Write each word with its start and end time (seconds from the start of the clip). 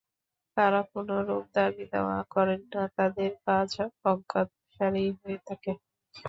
তাঁরা 0.57 0.81
কোনরূপ 0.91 1.43
দাবীদাওয়া 1.55 2.19
করেন 2.33 2.61
না, 2.73 2.83
তাঁদের 2.97 3.31
কাজ 3.45 3.69
অজ্ঞাতসারেই 4.05 5.09
হয়ে 5.19 5.39
থাকে। 5.47 5.71